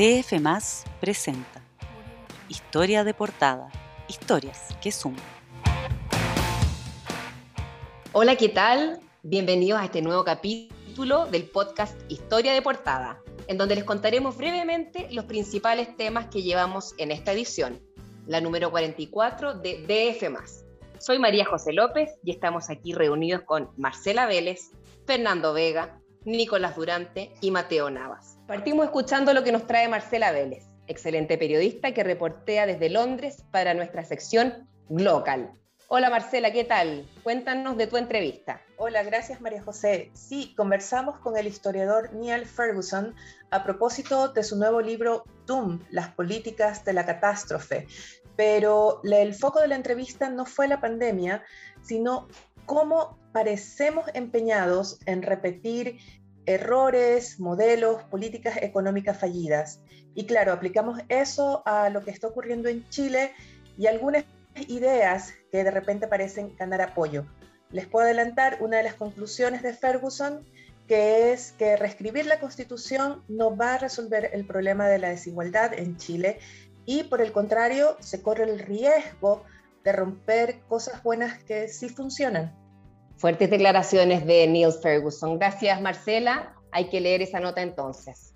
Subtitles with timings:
[0.00, 0.32] DF
[0.98, 1.62] presenta
[2.48, 3.70] Historia de portada,
[4.08, 5.20] historias que suman.
[8.12, 8.98] Hola, ¿qué tal?
[9.22, 15.06] Bienvenidos a este nuevo capítulo del podcast Historia de portada, en donde les contaremos brevemente
[15.10, 17.78] los principales temas que llevamos en esta edición,
[18.26, 20.24] la número 44 de DF.
[20.98, 24.70] Soy María José López y estamos aquí reunidos con Marcela Vélez,
[25.06, 28.39] Fernando Vega, Nicolás Durante y Mateo Navas.
[28.50, 33.74] Partimos escuchando lo que nos trae Marcela Vélez, excelente periodista que reportea desde Londres para
[33.74, 35.52] nuestra sección Glocal.
[35.86, 37.08] Hola Marcela, ¿qué tal?
[37.22, 38.60] Cuéntanos de tu entrevista.
[38.76, 40.10] Hola, gracias María José.
[40.14, 43.14] Sí, conversamos con el historiador Neil Ferguson
[43.52, 47.86] a propósito de su nuevo libro Doom, las políticas de la catástrofe.
[48.34, 51.44] Pero el foco de la entrevista no fue la pandemia,
[51.82, 52.26] sino
[52.66, 55.98] cómo parecemos empeñados en repetir
[56.46, 59.80] errores, modelos, políticas económicas fallidas.
[60.14, 63.32] Y claro, aplicamos eso a lo que está ocurriendo en Chile
[63.78, 64.24] y algunas
[64.68, 67.26] ideas que de repente parecen ganar apoyo.
[67.70, 70.44] Les puedo adelantar una de las conclusiones de Ferguson,
[70.88, 75.72] que es que reescribir la constitución no va a resolver el problema de la desigualdad
[75.78, 76.40] en Chile
[76.84, 79.44] y por el contrario se corre el riesgo
[79.84, 82.59] de romper cosas buenas que sí funcionan.
[83.20, 85.38] Fuertes declaraciones de Neil Ferguson.
[85.38, 86.54] Gracias, Marcela.
[86.72, 88.32] Hay que leer esa nota entonces.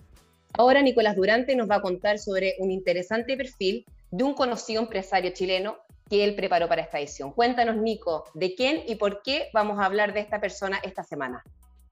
[0.52, 5.30] Ahora Nicolás Durante nos va a contar sobre un interesante perfil de un conocido empresario
[5.30, 5.78] chileno
[6.10, 7.32] que él preparó para esta edición.
[7.32, 11.42] Cuéntanos, Nico, de quién y por qué vamos a hablar de esta persona esta semana.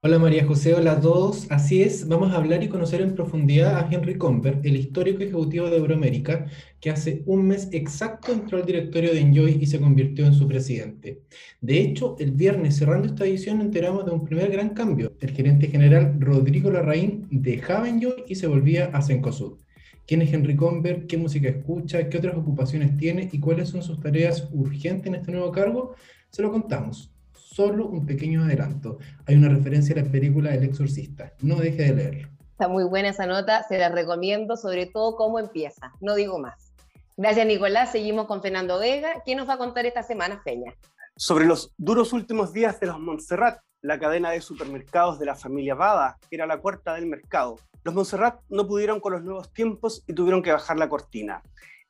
[0.05, 1.47] Hola María José, hola a todos.
[1.49, 5.71] Así es, vamos a hablar y conocer en profundidad a Henry Comber, el histórico ejecutivo
[5.71, 6.47] de Euroamérica,
[6.81, 10.49] que hace un mes exacto entró al directorio de Enjoy y se convirtió en su
[10.49, 11.23] presidente.
[11.61, 15.13] De hecho, el viernes cerrando esta edición enteramos de un primer gran cambio.
[15.21, 19.61] El gerente general Rodrigo Larraín dejaba Enjoy y se volvía a Cencosud.
[20.05, 21.07] ¿Quién es Henry Comber?
[21.07, 22.09] ¿Qué música escucha?
[22.09, 23.29] ¿Qué otras ocupaciones tiene?
[23.31, 25.95] ¿Y cuáles son sus tareas urgentes en este nuevo cargo?
[26.29, 27.12] Se lo contamos
[27.53, 28.99] solo un pequeño adelanto.
[29.27, 31.33] Hay una referencia a la película El Exorcista.
[31.43, 32.29] No deje de leerlo.
[32.53, 35.93] Está muy buena esa nota, se la recomiendo, sobre todo cómo empieza.
[36.01, 36.73] No digo más.
[37.17, 37.93] Gracias, Nicolás.
[37.93, 39.23] Seguimos con Fernando Vega.
[39.25, 40.73] ¿Qué nos va a contar esta semana, Feña?
[41.17, 45.75] Sobre los duros últimos días de los Montserrat, la cadena de supermercados de la familia
[45.75, 47.57] Bada, era la cuarta del mercado.
[47.85, 51.43] Los Montserrat no pudieron con los nuevos tiempos y tuvieron que bajar la cortina.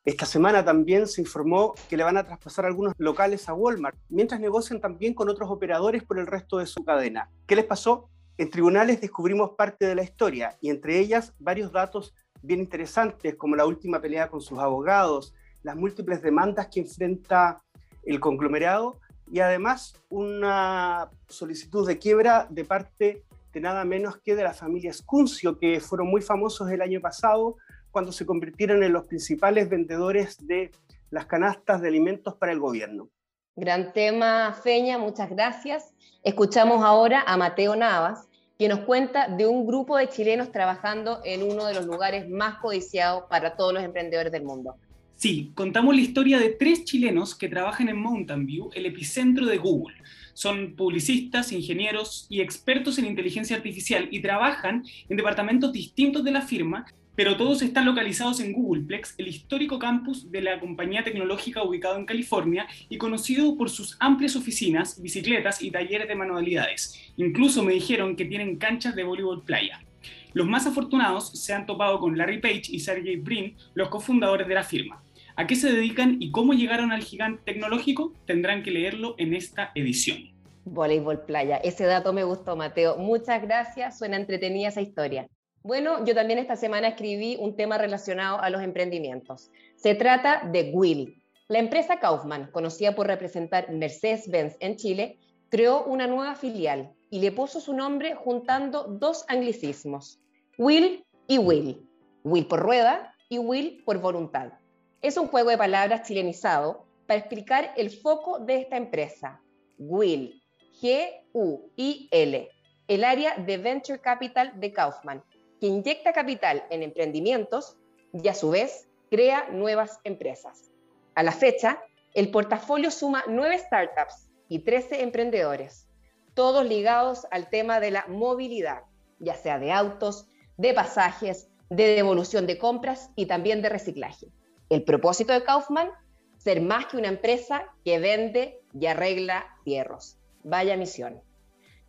[0.04, 4.40] Esta semana también se informó que le van a traspasar algunos locales a Walmart, mientras
[4.40, 7.30] negocian también con otros operadores por el resto de su cadena.
[7.46, 8.08] ¿Qué les pasó?
[8.36, 13.54] En tribunales descubrimos parte de la historia y entre ellas varios datos bien interesantes, como
[13.54, 17.62] la última pelea con sus abogados, las múltiples demandas que enfrenta
[18.02, 18.98] el conglomerado
[19.30, 24.92] y además una solicitud de quiebra de parte de nada menos que de la familia
[24.92, 27.56] Scuncio, que fueron muy famosos el año pasado
[27.92, 30.72] cuando se convirtieron en los principales vendedores de
[31.10, 33.08] las canastas de alimentos para el gobierno.
[33.54, 35.94] Gran tema, Feña, muchas gracias.
[36.24, 38.26] Escuchamos ahora a Mateo Navas,
[38.58, 42.58] que nos cuenta de un grupo de chilenos trabajando en uno de los lugares más
[42.60, 44.76] codiciados para todos los emprendedores del mundo.
[45.16, 49.58] Sí, contamos la historia de tres chilenos que trabajan en Mountain View, el epicentro de
[49.58, 49.96] Google.
[50.32, 56.40] Son publicistas, ingenieros y expertos en inteligencia artificial y trabajan en departamentos distintos de la
[56.40, 61.96] firma pero todos están localizados en Googleplex, el histórico campus de la compañía tecnológica ubicado
[61.96, 67.12] en California y conocido por sus amplias oficinas, bicicletas y talleres de manualidades.
[67.16, 69.84] Incluso me dijeron que tienen canchas de voleibol playa.
[70.32, 74.54] Los más afortunados se han topado con Larry Page y Sergey Brin, los cofundadores de
[74.54, 75.02] la firma.
[75.36, 78.14] ¿A qué se dedican y cómo llegaron al gigante tecnológico?
[78.26, 80.30] Tendrán que leerlo en esta edición.
[80.64, 82.96] Voleibol playa, ese dato me gustó, Mateo.
[82.96, 85.28] Muchas gracias, suena entretenida esa historia.
[85.64, 89.50] Bueno, yo también esta semana escribí un tema relacionado a los emprendimientos.
[89.76, 91.22] Se trata de Will.
[91.46, 95.18] La empresa Kaufman, conocida por representar Mercedes-Benz en Chile,
[95.50, 100.18] creó una nueva filial y le puso su nombre juntando dos anglicismos,
[100.58, 101.86] Will y Will.
[102.24, 104.52] Will por rueda y Will por voluntad.
[105.00, 109.40] Es un juego de palabras chilenizado para explicar el foco de esta empresa,
[109.78, 110.42] Will,
[110.80, 112.48] G-U-I-L,
[112.88, 115.22] el área de Venture Capital de Kaufman,
[115.62, 117.76] que inyecta capital en emprendimientos
[118.12, 120.72] y a su vez crea nuevas empresas.
[121.14, 121.80] A la fecha,
[122.14, 125.86] el portafolio suma nueve startups y 13 emprendedores,
[126.34, 128.82] todos ligados al tema de la movilidad,
[129.20, 130.26] ya sea de autos,
[130.56, 134.32] de pasajes, de devolución de compras y también de reciclaje.
[134.68, 135.90] El propósito de Kaufman,
[136.38, 140.18] ser más que una empresa que vende y arregla fierros.
[140.42, 141.22] Vaya misión.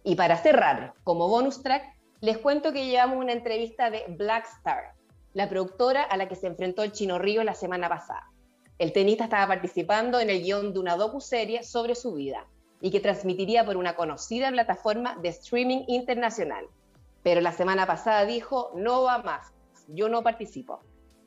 [0.04, 1.92] Y para cerrar, como bonus track,
[2.24, 4.94] les cuento que llevamos una entrevista de Black Star.
[5.34, 8.32] la productora a la que se enfrentó el Chino Río la semana pasada.
[8.78, 12.48] El tenista estaba participando en el guion de una docu-serie sobre su vida
[12.80, 16.66] y que transmitiría por una conocida plataforma de streaming internacional.
[17.24, 19.52] Pero la semana pasada dijo, no va más,
[19.90, 20.80] yo no participo.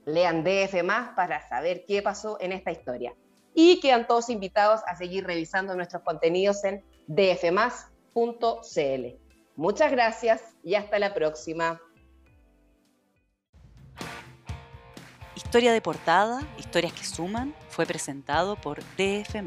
[0.07, 3.13] Lean DF más para saber qué pasó en esta historia.
[3.53, 7.87] Y quedan todos invitados a seguir revisando nuestros contenidos en dfmas.cl.
[9.57, 11.81] Muchas gracias y hasta la próxima.
[15.35, 19.43] Historia de portada, historias que suman, fue presentado por DF.